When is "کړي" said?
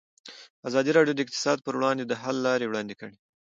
2.99-3.15